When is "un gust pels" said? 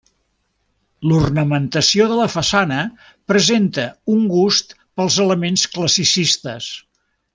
4.15-5.19